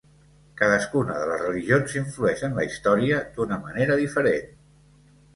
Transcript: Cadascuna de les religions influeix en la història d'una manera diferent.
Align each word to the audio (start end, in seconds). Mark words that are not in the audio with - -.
Cadascuna 0.59 1.17
de 1.17 1.25
les 1.31 1.41
religions 1.47 1.93
influeix 1.99 2.41
en 2.47 2.57
la 2.59 2.65
història 2.69 3.19
d'una 3.35 3.59
manera 3.67 3.99
diferent. 4.01 4.49